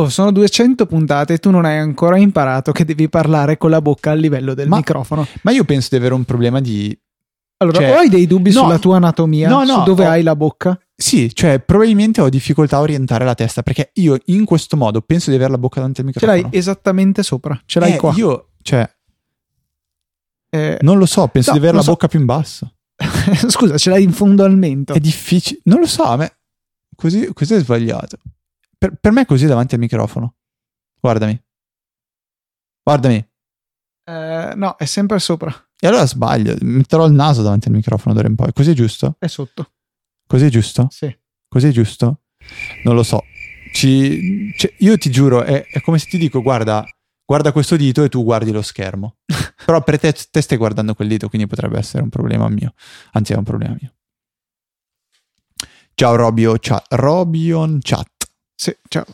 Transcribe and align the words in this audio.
Oh, 0.00 0.08
sono 0.10 0.30
200 0.30 0.86
puntate 0.86 1.34
e 1.34 1.38
tu 1.38 1.50
non 1.50 1.64
hai 1.64 1.76
ancora 1.78 2.16
imparato 2.18 2.70
che 2.70 2.84
devi 2.84 3.08
parlare 3.08 3.58
con 3.58 3.70
la 3.70 3.82
bocca 3.82 4.12
al 4.12 4.20
livello 4.20 4.54
del 4.54 4.68
Ma- 4.68 4.76
microfono. 4.76 5.26
Ma 5.42 5.50
io 5.50 5.64
penso 5.64 5.88
di 5.90 5.96
avere 5.96 6.14
un 6.14 6.24
problema 6.24 6.60
di... 6.60 6.96
Allora, 7.60 7.78
cioè- 7.80 7.90
o 7.90 7.94
hai 7.96 8.08
dei 8.08 8.28
dubbi 8.28 8.52
no, 8.52 8.60
sulla 8.60 8.78
tua 8.78 8.96
anatomia, 8.98 9.48
no, 9.48 9.64
no, 9.64 9.78
su 9.78 9.82
dove 9.82 10.06
ho- 10.06 10.10
hai 10.10 10.22
la 10.22 10.36
bocca? 10.36 10.78
Sì, 10.94 11.34
cioè 11.34 11.58
probabilmente 11.58 12.20
ho 12.20 12.28
difficoltà 12.28 12.76
a 12.76 12.80
orientare 12.80 13.24
la 13.24 13.34
testa 13.34 13.62
perché 13.64 13.90
io 13.94 14.16
in 14.26 14.44
questo 14.44 14.76
modo 14.76 15.00
penso 15.00 15.30
di 15.30 15.36
avere 15.36 15.50
la 15.50 15.58
bocca 15.58 15.80
davanti 15.80 16.00
al 16.02 16.06
Ce 16.12 16.12
microfono. 16.20 16.42
l'hai 16.48 16.56
esattamente 16.58 17.24
sopra, 17.24 17.60
ce 17.66 17.80
l'hai 17.80 17.94
Eh, 17.94 17.96
qua. 17.96 18.12
Io, 18.16 18.50
cioè, 18.62 18.88
Eh, 20.50 20.78
non 20.82 20.98
lo 20.98 21.06
so, 21.06 21.26
penso 21.26 21.50
di 21.50 21.58
avere 21.58 21.74
la 21.76 21.82
so. 21.82 21.90
bocca 21.90 22.06
più 22.06 22.20
in 22.20 22.24
basso. 22.26 22.72
Scusa, 23.48 23.76
ce 23.76 23.90
l'hai 23.90 24.04
in 24.04 24.12
fondo 24.12 24.44
al 24.44 24.56
mento. 24.56 24.92
È 24.94 25.00
difficile, 25.00 25.58
non 25.64 25.80
lo 25.80 25.86
so, 25.86 26.04
a 26.04 26.16
me 26.16 26.36
così, 26.94 27.28
così 27.32 27.54
è 27.54 27.58
sbagliato. 27.58 28.16
Per, 28.78 28.94
per 29.00 29.12
me 29.12 29.22
è 29.22 29.26
così 29.26 29.46
davanti 29.46 29.74
al 29.74 29.80
microfono. 29.80 30.36
Guardami. 31.00 31.40
Guardami. 32.82 33.28
Eh, 34.04 34.52
no, 34.54 34.76
è 34.76 34.84
sempre 34.86 35.18
sopra, 35.18 35.52
E 35.78 35.86
allora 35.86 36.06
sbaglio, 36.06 36.56
metterò 36.62 37.04
il 37.06 37.12
naso 37.12 37.42
davanti 37.42 37.68
al 37.68 37.74
microfono 37.74 38.14
d'ora 38.14 38.28
in 38.28 38.36
poi. 38.36 38.52
Così 38.52 38.70
è 38.70 38.74
giusto? 38.74 39.16
è 39.18 39.26
sotto. 39.26 39.72
Così 40.26 40.46
è 40.46 40.48
giusto? 40.48 40.86
Sì. 40.90 41.14
Così 41.46 41.68
è 41.68 41.70
giusto? 41.70 42.22
Non 42.84 42.94
lo 42.94 43.02
so. 43.02 43.22
Ci- 43.72 44.52
cioè, 44.56 44.72
io 44.78 44.96
ti 44.96 45.10
giuro, 45.10 45.42
è, 45.42 45.66
è 45.66 45.80
come 45.80 45.98
se 45.98 46.06
ti 46.06 46.16
dico, 46.16 46.40
guarda, 46.40 46.86
guarda 47.24 47.52
questo 47.52 47.76
dito 47.76 48.02
e 48.02 48.08
tu 48.08 48.24
guardi 48.24 48.52
lo 48.52 48.62
schermo. 48.62 49.16
Però 49.66 49.82
per 49.82 49.98
te, 49.98 50.14
te 50.30 50.40
stai 50.40 50.56
guardando 50.56 50.94
quel 50.94 51.08
dito, 51.08 51.28
quindi 51.28 51.46
potrebbe 51.46 51.78
essere 51.78 52.02
un 52.02 52.08
problema 52.08 52.48
mio. 52.48 52.72
Anzi, 53.12 53.34
è 53.34 53.36
un 53.36 53.44
problema 53.44 53.76
mio. 53.78 53.92
Ciao 55.94 56.14
Robio, 56.14 56.54
chat. 56.58 56.86
Robion 56.90 57.78
chat. 57.82 58.17
Sì, 58.60 58.76
ciao. 58.88 59.04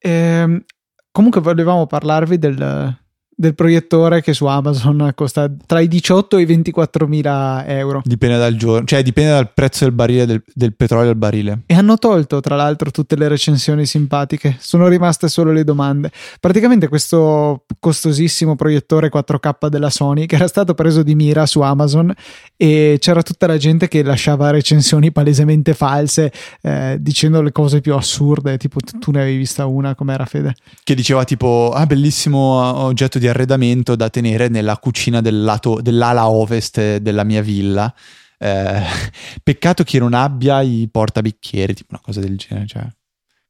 Ehm, 0.00 0.62
comunque 1.10 1.40
volevamo 1.40 1.86
parlarvi 1.86 2.38
del, 2.38 2.94
del 3.42 3.56
proiettore 3.56 4.22
che 4.22 4.34
su 4.34 4.46
Amazon 4.46 5.10
costa 5.16 5.50
tra 5.66 5.80
i 5.80 5.88
18 5.88 6.36
e 6.36 6.42
i 6.42 6.44
24 6.44 7.08
mila 7.08 7.66
euro. 7.66 8.00
Dipende 8.04 8.38
dal 8.38 8.54
giorno, 8.54 8.86
cioè 8.86 9.02
dipende 9.02 9.32
dal 9.32 9.52
prezzo 9.52 9.82
del 9.82 9.92
barile 9.92 10.26
del, 10.26 10.44
del 10.54 10.76
petrolio 10.76 11.10
al 11.10 11.16
barile. 11.16 11.62
E 11.66 11.74
hanno 11.74 11.98
tolto, 11.98 12.38
tra 12.38 12.54
l'altro, 12.54 12.92
tutte 12.92 13.16
le 13.16 13.26
recensioni 13.26 13.84
simpatiche. 13.84 14.56
Sono 14.60 14.86
rimaste 14.86 15.26
solo 15.26 15.50
le 15.50 15.64
domande. 15.64 16.12
Praticamente 16.38 16.86
questo 16.86 17.64
costosissimo 17.80 18.54
proiettore 18.54 19.10
4K 19.12 19.66
della 19.66 19.90
Sony, 19.90 20.26
che 20.26 20.36
era 20.36 20.46
stato 20.46 20.74
preso 20.74 21.02
di 21.02 21.16
mira 21.16 21.44
su 21.44 21.60
Amazon, 21.62 22.14
e 22.56 22.98
c'era 23.00 23.22
tutta 23.22 23.48
la 23.48 23.56
gente 23.56 23.88
che 23.88 24.04
lasciava 24.04 24.50
recensioni 24.50 25.10
palesemente 25.10 25.74
false, 25.74 26.32
eh, 26.60 26.96
dicendo 27.00 27.42
le 27.42 27.50
cose 27.50 27.80
più 27.80 27.96
assurde. 27.96 28.56
Tipo, 28.56 28.78
tu 29.00 29.10
ne 29.10 29.22
avevi 29.22 29.38
vista 29.38 29.66
una, 29.66 29.96
com'era 29.96 30.26
Fede? 30.26 30.54
Che 30.84 30.94
diceva 30.94 31.24
tipo, 31.24 31.72
ah 31.74 31.86
bellissimo 31.86 32.84
oggetto 32.84 33.18
di 33.18 33.30
arredamento 33.32 33.96
da 33.96 34.08
tenere 34.08 34.48
nella 34.48 34.78
cucina 34.78 35.20
del 35.20 35.42
lato, 35.42 35.80
dell'ala 35.80 36.28
ovest 36.28 36.96
della 36.98 37.24
mia 37.24 37.42
villa. 37.42 37.92
Eh, 38.38 38.82
peccato 39.42 39.82
che 39.84 39.98
non 39.98 40.14
abbia 40.14 40.62
i 40.62 40.88
portabicchieri, 40.90 41.74
tipo 41.74 41.88
una 41.90 42.02
cosa 42.02 42.20
del 42.20 42.36
genere, 42.36 42.66
cioè 42.66 42.86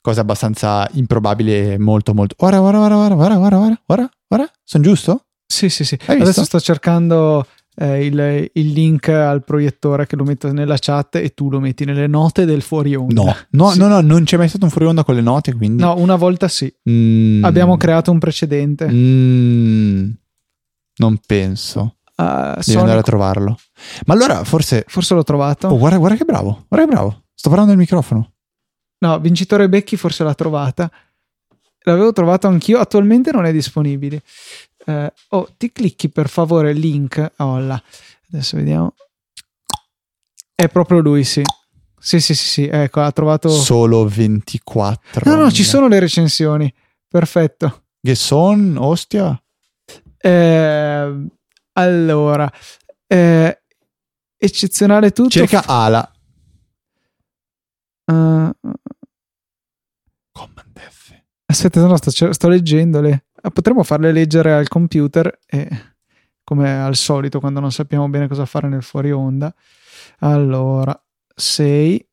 cosa 0.02 0.20
abbastanza 0.20 0.88
improbabile 0.94 1.78
molto 1.78 2.12
molto... 2.12 2.34
Ora, 2.38 2.60
ora, 2.60 2.80
ora, 2.80 2.96
ora, 2.96 3.14
ora, 3.14 3.38
ora, 3.38 3.58
ora, 3.58 3.80
ora, 3.86 4.10
ora, 4.28 4.50
sono 4.64 4.82
giusto? 4.82 5.26
Sì, 5.46 5.68
sì, 5.68 5.84
sì. 5.84 5.96
Adesso 6.06 6.44
sto 6.44 6.60
cercando 6.60 7.46
eh, 7.74 8.04
il, 8.04 8.50
il 8.52 8.72
link 8.72 9.08
al 9.08 9.42
proiettore 9.44 10.06
che 10.06 10.16
lo 10.16 10.24
metto 10.24 10.52
nella 10.52 10.76
chat 10.78 11.16
e 11.16 11.32
tu 11.34 11.48
lo 11.50 11.58
metti 11.60 11.84
nelle 11.84 12.06
note 12.06 12.44
del 12.44 12.62
fuori 12.62 12.94
onda. 12.94 13.22
No, 13.22 13.36
no, 13.50 13.70
Sì. 13.70 13.78
no, 13.78 13.88
no, 13.88 14.00
non 14.00 14.24
c'è 14.24 14.36
mai 14.36 14.48
stato 14.48 14.64
un 14.64 14.70
fuori 14.70 14.86
onda 14.86 15.04
con 15.04 15.14
le 15.14 15.20
note, 15.22 15.54
quindi... 15.54 15.82
No, 15.82 15.94
una 15.98 16.16
volta 16.16 16.48
sì. 16.48 16.72
Mm. 16.90 17.44
Abbiamo 17.44 17.76
creato 17.76 18.10
un 18.10 18.18
precedente. 18.18 18.88
Mm, 18.90 20.10
non 20.98 21.18
penso. 21.26 21.96
Ah, 22.16 22.50
Devi 22.52 22.62
Sony- 22.62 22.80
andare 22.80 22.98
a 23.00 23.02
trovarlo. 23.02 23.56
Ma 24.06 24.14
allora 24.14 24.44
forse... 24.44 24.84
Forse 24.86 25.14
l'ho 25.14 25.24
trovato. 25.24 25.68
Oh, 25.68 25.78
guarda, 25.78 25.96
guarda 25.98 26.16
che 26.16 26.24
bravo, 26.24 26.64
guarda 26.68 26.86
che 26.86 26.92
bravo. 26.92 27.22
Sto 27.34 27.48
parlando 27.48 27.72
del 27.72 27.80
microfono. 27.80 28.32
No, 28.98 29.18
vincitore 29.18 29.68
Becchi 29.68 29.96
forse 29.96 30.22
l'ha 30.22 30.34
trovata. 30.34 30.90
L'avevo 31.84 32.12
trovato 32.12 32.46
anch'io. 32.46 32.78
Attualmente 32.78 33.32
non 33.32 33.44
è 33.46 33.50
disponibile. 33.52 34.22
Eh, 34.84 35.12
oh, 35.30 35.48
ti 35.56 35.72
clicchi 35.72 36.08
per 36.08 36.28
favore 36.28 36.70
il 36.70 36.78
link. 36.78 37.32
Oh, 37.38 37.58
là. 37.58 37.82
Adesso 38.32 38.56
vediamo. 38.56 38.94
È 40.54 40.68
proprio 40.68 41.00
lui, 41.00 41.24
sì. 41.24 41.42
Sì, 41.98 42.20
sì, 42.20 42.34
sì, 42.34 42.46
sì. 42.46 42.66
Ecco, 42.66 43.00
ha 43.00 43.12
trovato. 43.12 43.48
Solo 43.48 44.06
24. 44.06 45.30
no, 45.30 45.36
no, 45.36 45.50
ci 45.50 45.64
sono 45.64 45.88
le 45.88 46.00
recensioni. 46.00 46.72
Perfetto. 47.08 47.84
Che 48.00 48.14
son, 48.14 48.76
ostia? 48.78 49.40
Eh, 50.18 51.26
allora, 51.72 52.52
eh, 53.06 53.62
eccezionale 54.36 55.10
tutto. 55.12 55.30
Cerca 55.30 55.64
ala. 55.66 56.12
Eh, 58.04 58.50
Command 60.32 60.78
F. 60.78 61.22
Aspetta, 61.46 61.86
no, 61.86 61.96
sto, 61.96 62.32
sto 62.32 62.48
leggendole. 62.48 63.26
Ah, 63.44 63.50
Potremmo 63.50 63.82
farle 63.82 64.12
leggere 64.12 64.52
al 64.52 64.68
computer, 64.68 65.40
e, 65.46 65.68
come 66.44 66.80
al 66.80 66.94
solito 66.94 67.40
quando 67.40 67.58
non 67.58 67.72
sappiamo 67.72 68.08
bene 68.08 68.28
cosa 68.28 68.46
fare 68.46 68.68
nel 68.68 68.82
fuori 68.84 69.10
onda. 69.10 69.52
Allora, 70.20 70.94
6. 71.34 72.06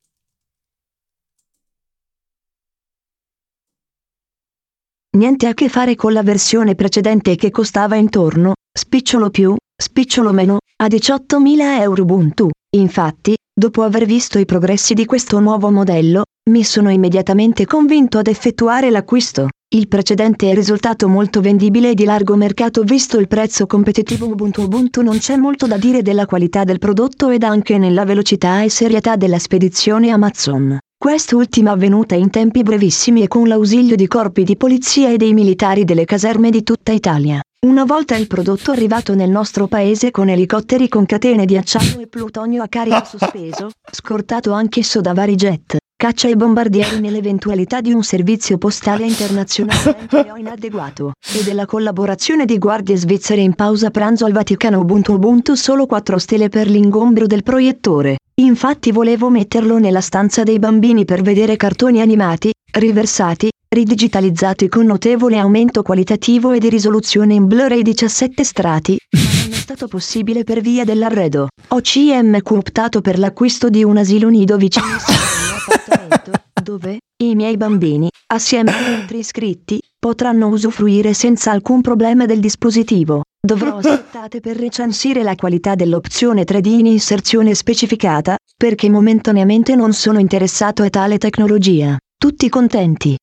Niente 5.17 5.47
a 5.47 5.53
che 5.53 5.69
fare 5.69 5.95
con 5.95 6.13
la 6.13 6.23
versione 6.23 6.73
precedente 6.73 7.35
che 7.35 7.51
costava 7.51 7.95
intorno, 7.95 8.53
spicciolo 8.71 9.29
più, 9.29 9.55
spicciolo 9.75 10.31
meno, 10.31 10.57
a 10.77 10.87
18.000 10.87 11.81
euro 11.81 12.03
Ubuntu. 12.03 12.49
Infatti, 12.75 13.35
dopo 13.53 13.83
aver 13.83 14.05
visto 14.05 14.39
i 14.39 14.45
progressi 14.45 14.95
di 14.95 15.05
questo 15.05 15.39
nuovo 15.39 15.69
modello, 15.69 16.23
mi 16.49 16.63
sono 16.63 16.89
immediatamente 16.89 17.65
convinto 17.65 18.17
ad 18.17 18.27
effettuare 18.27 18.89
l'acquisto. 18.89 19.49
Il 19.71 19.87
precedente 19.87 20.49
è 20.49 20.55
risultato 20.55 21.07
molto 21.07 21.41
vendibile 21.41 21.91
e 21.91 21.93
di 21.93 22.03
largo 22.03 22.35
mercato 22.35 22.81
visto 22.81 23.19
il 23.19 23.27
prezzo 23.27 23.67
competitivo 23.67 24.25
Ubuntu 24.25 24.63
Ubuntu 24.63 25.03
non 25.03 25.19
c'è 25.19 25.35
molto 25.35 25.67
da 25.67 25.77
dire 25.77 26.01
della 26.01 26.25
qualità 26.25 26.63
del 26.63 26.79
prodotto 26.79 27.29
ed 27.29 27.43
anche 27.43 27.77
nella 27.77 28.03
velocità 28.03 28.63
e 28.63 28.69
serietà 28.71 29.15
della 29.15 29.37
spedizione 29.37 30.09
Amazon. 30.09 30.79
Quest'ultima 30.97 31.69
avvenuta 31.69 32.15
in 32.15 32.31
tempi 32.31 32.63
brevissimi 32.63 33.21
e 33.21 33.27
con 33.27 33.47
l'ausilio 33.47 33.95
di 33.95 34.07
corpi 34.07 34.43
di 34.43 34.57
polizia 34.57 35.11
e 35.11 35.17
dei 35.17 35.33
militari 35.33 35.85
delle 35.85 36.05
caserme 36.05 36.49
di 36.49 36.63
tutta 36.63 36.91
Italia. 36.91 37.39
Una 37.67 37.85
volta 37.85 38.15
il 38.15 38.25
prodotto 38.25 38.71
arrivato 38.71 39.13
nel 39.13 39.29
nostro 39.29 39.67
paese 39.67 40.09
con 40.09 40.29
elicotteri 40.29 40.87
con 40.87 41.05
catene 41.05 41.45
di 41.45 41.57
acciaio 41.57 41.99
e 41.99 42.07
plutonio 42.07 42.63
a 42.63 42.67
carico 42.67 43.03
sospeso, 43.05 43.69
scortato 43.91 44.51
anch'esso 44.51 44.99
da 44.99 45.13
vari 45.13 45.35
jet, 45.35 45.77
caccia 46.01 46.29
e 46.29 46.37
bombardieri 46.37 47.01
nell'eventualità 47.01 47.81
di 47.81 47.91
un 47.91 48.03
servizio 48.03 48.57
postale 48.57 49.05
internazionale 49.05 49.97
inadeguato, 50.37 51.11
e 51.33 51.43
della 51.43 51.65
collaborazione 51.65 52.45
di 52.45 52.57
guardie 52.57 52.95
svizzere 52.95 53.41
in 53.41 53.53
pausa 53.53 53.91
pranzo 53.91 54.23
al 54.23 54.31
Vaticano 54.31 54.79
Ubuntu 54.79 55.11
Ubuntu 55.11 55.55
solo 55.55 55.85
4 55.85 56.17
stelle 56.17 56.47
per 56.47 56.69
l'ingombro 56.69 57.27
del 57.27 57.43
proiettore. 57.43 58.15
Infatti 58.35 58.93
volevo 58.93 59.29
metterlo 59.29 59.77
nella 59.77 59.99
stanza 59.99 60.43
dei 60.43 60.57
bambini 60.57 61.03
per 61.03 61.21
vedere 61.21 61.57
cartoni 61.57 61.99
animati, 61.99 62.49
riversati, 62.71 63.49
ridigitalizzati 63.67 64.69
con 64.69 64.85
notevole 64.85 65.37
aumento 65.37 65.81
qualitativo 65.81 66.53
e 66.53 66.59
di 66.59 66.69
risoluzione 66.69 67.33
in 67.33 67.45
Blu-ray 67.45 67.81
17 67.81 68.41
strati, 68.45 68.97
ma 69.11 69.41
non 69.43 69.51
è 69.51 69.55
stato 69.55 69.89
possibile 69.89 70.45
per 70.45 70.61
via 70.61 70.85
dell'arredo. 70.85 71.49
Ho 71.67 71.81
CMQ 71.81 72.51
optato 72.51 73.01
per 73.01 73.19
l'acquisto 73.19 73.67
di 73.67 73.83
un 73.83 73.97
asilo 73.97 74.29
nido 74.29 74.55
mio 74.55 74.69
appartamento, 75.89 76.31
dove 76.61 76.99
i 77.23 77.35
miei 77.35 77.57
bambini, 77.57 78.09
assieme 78.27 78.71
ad 78.71 78.83
altri 78.85 79.19
iscritti, 79.19 79.79
potranno 79.97 80.47
usufruire 80.47 81.13
senza 81.13 81.51
alcun 81.51 81.81
problema 81.81 82.25
del 82.25 82.39
dispositivo. 82.39 83.23
Dovrò 83.41 83.77
aspettare 83.79 84.39
per 84.39 84.57
recensire 84.57 85.23
la 85.23 85.35
qualità 85.35 85.75
dell'opzione 85.75 86.43
3D 86.43 86.67
in 86.67 86.85
inserzione 86.85 87.53
specificata, 87.55 88.35
perché 88.55 88.89
momentaneamente 88.89 89.75
non 89.75 89.93
sono 89.93 90.19
interessato 90.19 90.83
a 90.83 90.89
tale 90.89 91.17
tecnologia. 91.17 91.97
Tutti 92.17 92.49
contenti. 92.49 93.17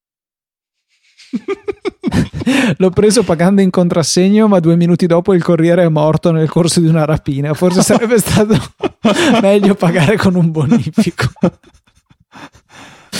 L'ho 2.79 2.91
preso 2.91 3.23
pagando 3.25 3.61
in 3.61 3.71
contrassegno, 3.71 4.49
ma 4.49 4.61
due 4.61 4.77
minuti 4.77 5.07
dopo 5.07 5.35
il 5.35 5.43
corriere 5.43 5.85
è 5.85 5.89
morto 5.89 6.31
nel 6.31 6.49
corso 6.49 6.81
di 6.81 6.87
una 6.87 7.05
rapina. 7.05 7.53
Forse 7.55 7.83
sarebbe 7.83 8.19
stato 8.21 8.57
meglio 9.41 9.75
pagare 9.75 10.17
con 10.17 10.35
un 10.35 10.51
bonifico. 10.51 11.29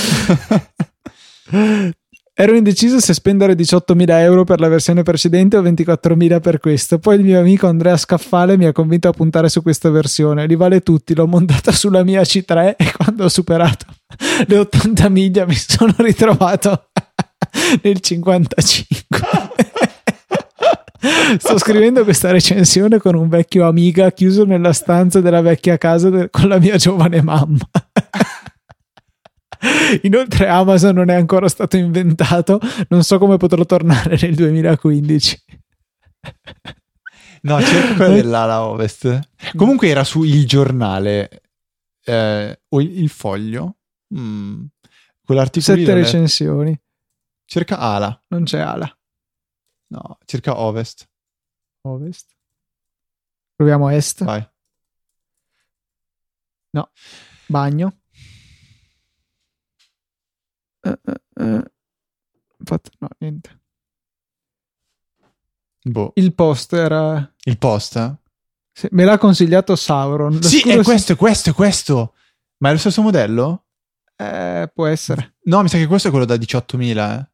Ero 2.39 2.55
indeciso 2.55 3.01
se 3.01 3.15
spendere 3.15 3.55
18.000 3.55 4.11
euro 4.21 4.45
per 4.45 4.61
la 4.61 4.69
versione 4.69 5.03
precedente 5.03 5.57
o 5.57 5.63
24.000 5.63 6.41
per 6.41 6.61
questo. 6.61 6.99
Poi 6.99 7.17
il 7.17 7.25
mio 7.25 7.39
amico 7.39 7.67
Andrea 7.67 7.97
Scaffale 7.97 8.59
mi 8.59 8.67
ha 8.67 8.73
convinto 8.73 9.09
a 9.09 9.13
puntare 9.13 9.49
su 9.49 9.63
questa 9.63 9.89
versione. 9.89 10.47
Li 10.47 10.55
vale 10.55 10.83
tutti. 10.83 11.15
L'ho 11.15 11.27
montata 11.27 11.73
sulla 11.73 12.05
mia 12.05 12.21
C3 12.21 12.77
e 12.77 12.93
quando 12.95 13.25
ho 13.25 13.29
superato 13.31 13.87
le 14.47 14.59
80 14.59 15.09
miglia 15.09 15.47
mi 15.47 15.55
sono 15.55 15.95
ritrovato 15.97 16.89
nel 17.83 18.01
55. 18.01 19.19
Sto 21.39 21.59
scrivendo 21.59 22.05
questa 22.05 22.31
recensione 22.31 22.99
con 22.99 23.15
un 23.15 23.29
vecchio 23.29 23.67
amiga 23.67 24.13
chiuso 24.13 24.45
nella 24.45 24.75
stanza 24.75 25.23
della 25.23 25.41
vecchia 25.41 25.79
casa 25.79 26.29
con 26.29 26.49
la 26.49 26.59
mia 26.59 26.77
giovane 26.77 27.23
mamma. 27.23 27.67
Inoltre 30.03 30.49
Amazon 30.49 30.95
non 30.95 31.11
è 31.11 31.15
ancora 31.15 31.49
stato 31.49 31.77
inventato, 31.77 32.61
non 32.89 33.03
so 33.03 33.19
come 33.19 33.37
potrò 33.37 33.65
tornare 33.65 34.19
nel 34.21 34.35
2015. 34.35 35.45
No, 37.43 37.61
cerca 37.61 37.95
quella 37.95 38.15
dell'ala 38.15 38.65
ovest. 38.65 39.21
Comunque 39.55 39.89
era 39.89 40.03
su 40.03 40.25
Il 40.25 40.47
Giornale 40.47 41.43
eh, 42.05 42.61
o 42.69 42.81
il, 42.81 43.09
Foglio. 43.09 43.77
Mm. 44.15 44.65
Quell'articolo 45.25 45.77
Sette 45.79 45.95
recensioni. 45.95 46.79
Cerca 47.45 47.79
ala. 47.79 48.21
Non 48.29 48.45
c'è 48.45 48.59
ala. 48.59 48.91
No, 49.89 50.19
cerca 50.25 50.59
ovest. 50.59 51.09
Ovest. 51.83 52.35
Proviamo 53.55 53.89
est. 53.91 54.25
Vai. 54.25 54.47
No. 56.71 56.91
Bagno. 57.47 57.93
Eh, 60.87 60.99
eh, 61.05 61.45
eh. 61.45 61.63
Infatti, 62.59 62.91
no, 62.99 63.09
niente. 63.19 63.61
Boh. 65.83 66.13
Il 66.15 66.35
post 66.35 66.73
era... 66.73 67.35
Il 67.45 67.59
post? 67.59 68.17
sì, 68.73 68.89
me 68.91 69.05
l'ha 69.05 69.19
consigliato 69.19 69.77
Sauron. 69.77 70.43
Sì, 70.43 70.61
è 70.69 70.83
questo, 70.83 71.13
è 71.13 71.17
questo, 71.17 71.51
è 71.51 71.53
questo. 71.53 72.15
Ma 72.59 72.71
è 72.71 72.73
lo 72.73 72.79
stesso 72.79 73.03
modello? 73.03 73.67
Eh, 74.17 74.71
può 74.73 74.87
essere. 74.87 75.37
No, 75.45 75.63
mi 75.63 75.69
sa 75.69 75.77
che 75.77 75.87
questo 75.87 76.09
è 76.09 76.11
quello 76.11 76.27
da 76.27 76.35
18.000, 76.35 77.19
eh. 77.19 77.29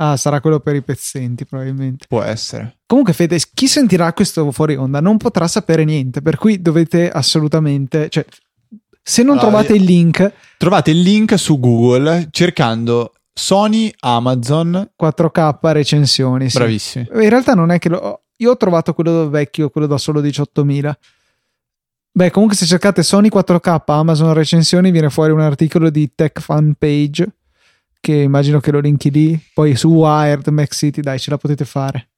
Ah, 0.00 0.16
sarà 0.16 0.40
quello 0.40 0.60
per 0.60 0.76
i 0.76 0.82
pezzenti, 0.82 1.44
probabilmente. 1.44 2.06
Può 2.06 2.22
essere. 2.22 2.78
Comunque, 2.86 3.12
Fede, 3.12 3.40
chi 3.52 3.66
sentirà 3.66 4.12
questo 4.12 4.50
fuori 4.52 4.76
onda 4.76 5.00
non 5.00 5.16
potrà 5.16 5.48
sapere 5.48 5.84
niente, 5.84 6.22
per 6.22 6.36
cui 6.36 6.62
dovete 6.62 7.10
assolutamente... 7.10 8.08
Cioè, 8.08 8.24
se 9.08 9.22
non 9.22 9.38
Allora, 9.38 9.48
trovate 9.48 9.74
il 9.74 9.84
link, 9.84 10.32
Trovate 10.58 10.90
il 10.90 11.00
link 11.00 11.38
su 11.38 11.58
Google 11.58 12.28
cercando 12.30 13.14
Sony 13.32 13.90
Amazon. 14.00 14.90
4K 15.00 15.58
recensioni. 15.72 16.50
sì. 16.50 16.58
Bravissimi. 16.58 17.08
In 17.12 17.28
realtà 17.30 17.54
non 17.54 17.70
è 17.70 17.78
che 17.78 17.88
lo... 17.88 18.24
Io 18.36 18.50
ho 18.50 18.56
trovato 18.58 18.92
quello 18.92 19.30
vecchio, 19.30 19.70
quello 19.70 19.86
da 19.86 19.96
solo 19.96 20.20
18.000. 20.20 20.92
Beh, 22.10 22.30
comunque 22.30 22.56
se 22.56 22.66
cercate 22.66 23.02
Sony 23.02 23.28
4K 23.28 23.82
Amazon 23.86 24.34
recensioni 24.34 24.90
viene 24.90 25.08
fuori 25.08 25.32
un 25.32 25.40
articolo 25.40 25.88
di 25.88 26.12
Tech 26.14 26.38
Fan 26.40 26.74
Page 26.76 27.26
che 28.00 28.12
immagino 28.14 28.60
che 28.60 28.72
lo 28.72 28.80
linki 28.80 29.10
lì. 29.10 29.40
Poi 29.54 29.74
su 29.74 29.88
Wired, 29.88 30.46
Mac 30.48 30.74
City, 30.74 31.00
dai, 31.00 31.18
ce 31.18 31.30
la 31.30 31.38
potete 31.38 31.64
fare. 31.64 32.10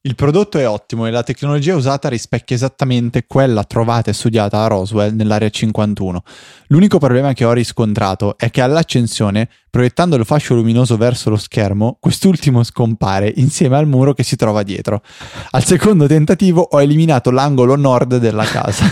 Il 0.00 0.14
prodotto 0.14 0.58
è 0.58 0.68
ottimo 0.68 1.06
e 1.06 1.10
la 1.10 1.24
tecnologia 1.24 1.74
usata 1.74 2.08
rispecchia 2.08 2.54
esattamente 2.54 3.26
quella 3.26 3.64
trovata 3.64 4.10
e 4.10 4.14
studiata 4.14 4.62
a 4.62 4.68
Roswell 4.68 5.12
nell'area 5.12 5.50
51. 5.50 6.22
L'unico 6.68 6.98
problema 6.98 7.32
che 7.32 7.44
ho 7.44 7.52
riscontrato 7.52 8.38
è 8.38 8.48
che 8.50 8.60
all'accensione, 8.60 9.48
proiettando 9.68 10.14
il 10.14 10.24
fascio 10.24 10.54
luminoso 10.54 10.96
verso 10.96 11.30
lo 11.30 11.36
schermo, 11.36 11.96
quest'ultimo 11.98 12.62
scompare 12.62 13.32
insieme 13.38 13.76
al 13.76 13.88
muro 13.88 14.14
che 14.14 14.22
si 14.22 14.36
trova 14.36 14.62
dietro. 14.62 15.02
Al 15.50 15.64
secondo 15.64 16.06
tentativo 16.06 16.60
ho 16.60 16.80
eliminato 16.80 17.32
l'angolo 17.32 17.74
nord 17.74 18.18
della 18.18 18.44
casa, 18.44 18.86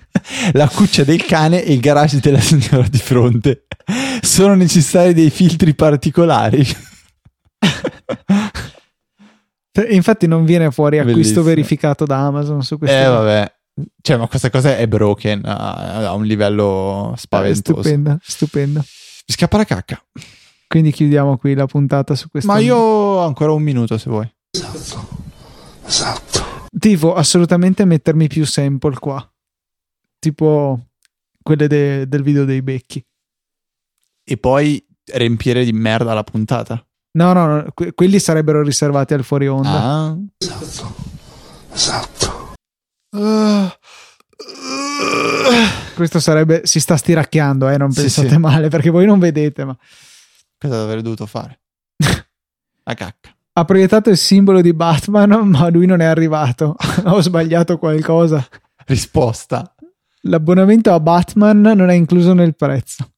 la 0.52 0.68
cuccia 0.68 1.04
del 1.04 1.26
cane 1.26 1.64
e 1.64 1.74
il 1.74 1.80
garage 1.80 2.18
della 2.18 2.40
signora 2.40 2.88
di 2.88 2.98
fronte. 2.98 3.66
Sono 4.22 4.54
necessari 4.54 5.12
dei 5.12 5.28
filtri 5.28 5.74
particolari. 5.74 6.66
Eh, 9.82 9.94
Infatti 9.94 10.26
non 10.26 10.44
viene 10.44 10.70
fuori 10.70 10.98
acquisto 10.98 11.18
Bellissimo. 11.20 11.42
verificato 11.44 12.04
da 12.04 12.26
Amazon 12.26 12.62
su 12.62 12.78
questo. 12.78 12.96
Eh 12.96 13.06
vabbè, 13.06 13.54
cioè 14.00 14.16
ma 14.16 14.26
questa 14.28 14.50
cosa 14.50 14.76
è 14.76 14.86
broken 14.86 15.42
a, 15.44 16.08
a 16.08 16.14
un 16.14 16.24
livello 16.24 17.12
spaventoso. 17.16 17.80
Stupenda, 17.82 18.18
stupenda. 18.22 18.80
Mi 18.80 19.34
scappa 19.34 19.56
la 19.58 19.64
cacca. 19.64 20.02
Quindi 20.68 20.90
chiudiamo 20.92 21.36
qui 21.38 21.54
la 21.54 21.66
puntata 21.66 22.14
su 22.14 22.28
questo. 22.28 22.50
Ma 22.50 22.58
io 22.58 22.76
ho 22.76 23.24
ancora 23.24 23.52
un 23.52 23.62
minuto 23.62 23.98
se 23.98 24.10
vuoi. 24.10 24.28
Devo 26.70 27.14
assolutamente 27.14 27.84
mettermi 27.84 28.26
più 28.28 28.44
sample 28.44 28.98
qua. 28.98 29.32
Tipo 30.18 30.86
quelle 31.42 31.66
de- 31.68 32.08
del 32.08 32.22
video 32.22 32.44
dei 32.44 32.62
becchi. 32.62 33.04
E 34.24 34.36
poi 34.36 34.84
riempire 35.12 35.64
di 35.64 35.72
merda 35.72 36.12
la 36.14 36.24
puntata. 36.24 36.84
No, 37.16 37.32
no, 37.32 37.46
no, 37.46 37.64
que- 37.72 37.94
quelli 37.94 38.18
sarebbero 38.18 38.62
riservati 38.62 39.14
al 39.14 39.24
fuori 39.24 39.48
onda. 39.48 39.70
Ah. 39.70 40.16
Questo 45.94 46.20
sarebbe. 46.20 46.62
Si 46.64 46.78
sta 46.80 46.96
stiracchiando, 46.96 47.68
eh, 47.68 47.78
non 47.78 47.90
Sì, 47.90 48.02
pensate 48.02 48.28
sì. 48.28 48.36
male, 48.38 48.68
perché 48.68 48.90
voi 48.90 49.06
non 49.06 49.18
vedete, 49.18 49.64
ma. 49.64 49.76
Cosa 50.58 50.82
avrei 50.82 51.02
dovuto 51.02 51.26
fare? 51.26 51.60
La 52.84 52.94
cacca. 52.94 53.34
Ha 53.58 53.64
proiettato 53.64 54.10
il 54.10 54.18
simbolo 54.18 54.60
di 54.60 54.74
Batman, 54.74 55.30
ma 55.48 55.68
lui 55.70 55.86
non 55.86 56.00
è 56.00 56.04
arrivato. 56.04 56.76
Ho 57.06 57.20
sbagliato 57.22 57.78
qualcosa. 57.78 58.46
Risposta. 58.84 59.74
L'abbonamento 60.22 60.92
a 60.92 61.00
Batman 61.00 61.60
non 61.60 61.88
è 61.88 61.94
incluso 61.94 62.34
nel 62.34 62.54
prezzo. 62.54 63.12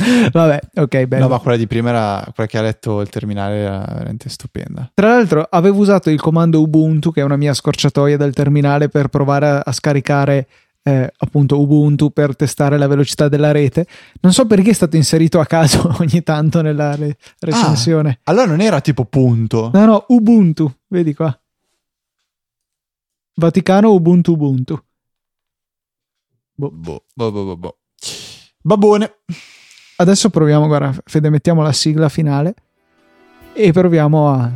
Vabbè, 0.32 0.60
ok, 0.74 1.04
bello. 1.04 1.24
No, 1.24 1.28
ma 1.28 1.38
quella 1.38 1.56
di 1.56 1.66
prima 1.66 1.90
era 1.90 2.32
quella 2.34 2.48
che 2.48 2.58
ha 2.58 2.62
letto 2.62 3.00
il 3.00 3.08
terminale 3.08 3.56
era 3.56 3.84
veramente 3.86 4.28
stupenda. 4.28 4.90
Tra 4.94 5.08
l'altro 5.08 5.46
avevo 5.48 5.78
usato 5.78 6.10
il 6.10 6.20
comando 6.20 6.60
Ubuntu, 6.60 7.12
che 7.12 7.20
è 7.20 7.24
una 7.24 7.36
mia 7.36 7.54
scorciatoia 7.54 8.16
del 8.16 8.34
terminale, 8.34 8.88
per 8.88 9.08
provare 9.08 9.46
a, 9.46 9.62
a 9.64 9.72
scaricare 9.72 10.46
eh, 10.82 11.12
appunto 11.18 11.60
Ubuntu 11.60 12.10
per 12.10 12.34
testare 12.34 12.78
la 12.78 12.86
velocità 12.86 13.28
della 13.28 13.52
rete. 13.52 13.86
Non 14.20 14.32
so 14.32 14.46
perché 14.46 14.70
è 14.70 14.74
stato 14.74 14.96
inserito 14.96 15.38
a 15.40 15.46
caso 15.46 15.94
ogni 16.00 16.22
tanto 16.22 16.62
nella 16.62 16.94
re- 16.94 17.16
recensione. 17.40 18.20
Allora 18.24 18.46
non 18.46 18.60
era 18.60 18.80
tipo 18.80 19.04
punto. 19.04 19.70
No, 19.72 19.84
no, 19.84 20.04
Ubuntu, 20.08 20.72
vedi 20.88 21.14
qua. 21.14 21.36
Vaticano 23.34 23.92
Ubuntu 23.92 24.32
Ubuntu. 24.32 24.82
Boh, 26.54 26.70
boh, 26.70 27.04
boh, 27.14 27.32
boh, 27.32 27.44
boh, 27.44 27.56
boh. 27.56 27.78
Babone. 28.62 29.14
Adesso 30.00 30.30
proviamo, 30.30 30.66
guarda, 30.66 30.94
Fede, 31.04 31.28
mettiamo 31.28 31.60
la 31.62 31.72
sigla 31.72 32.08
finale 32.08 32.54
e 33.52 33.70
proviamo 33.70 34.32
a 34.32 34.50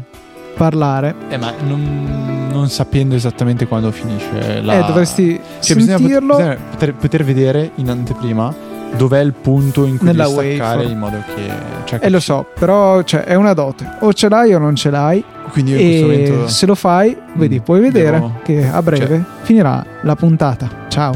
parlare. 0.57 1.15
Eh, 1.29 1.37
ma 1.37 1.53
non, 1.67 2.49
non 2.51 2.69
sapendo 2.71 3.15
esattamente 3.15 3.67
quando 3.67 3.91
finisce 3.91 4.63
la... 4.63 4.79
Eh, 4.79 4.87
dovresti 4.87 5.39
Cioè, 5.61 5.81
sentirlo. 5.81 6.37
bisogna 6.37 6.57
poter, 6.71 6.95
poter 6.95 7.25
vedere 7.25 7.73
in 7.75 7.91
anteprima 7.91 8.55
dov'è 8.97 9.19
il 9.21 9.35
punto 9.35 9.85
in 9.85 9.99
cui 9.99 10.07
Nella 10.07 10.27
devi 10.29 10.55
staccare 10.55 10.77
waveform. 10.87 10.91
in 10.93 10.99
modo 10.99 11.17
che... 11.35 11.51
Cioè, 11.85 11.99
Eh, 12.03 12.09
lo 12.09 12.21
so, 12.21 12.47
però 12.59 13.03
cioè, 13.03 13.25
è 13.25 13.35
una 13.35 13.53
dote. 13.53 13.87
O 14.01 14.15
ce 14.15 14.31
l'hai 14.31 14.55
o 14.55 14.59
non 14.59 14.75
ce 14.77 14.89
l'hai. 14.89 15.23
Quindi 15.51 15.73
io 15.73 15.79
in 15.79 15.85
questo 15.85 16.05
E 16.07 16.31
momento... 16.31 16.49
se 16.49 16.65
lo 16.67 16.75
fai, 16.75 17.15
vedi, 17.35 17.59
Mm, 17.59 17.63
puoi 17.63 17.81
vedere 17.81 18.13
devo- 18.19 18.33
che 18.43 18.67
a 18.67 18.81
breve 18.81 19.07
cioè- 19.07 19.23
finirà 19.43 19.85
la 20.05 20.17
puntata. 20.17 20.71
Ciao. 20.89 21.13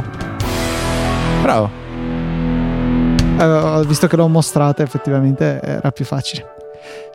Bravo. 1.40 1.87
Eh, 3.38 3.87
visto 3.87 4.07
che 4.09 4.16
l'ho 4.16 4.26
mostrata, 4.28 4.83
effettivamente 4.83 5.61
era 5.62 5.92
più 5.92 6.04
facile. 6.04 6.57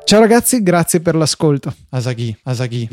Ciao 0.06 0.20
ragazzi, 0.20 0.64
grazie 0.64 1.02
per 1.02 1.16
l'ascolto. 1.16 1.74
Asaghi, 1.90 2.36
Asaghi. 2.44 2.88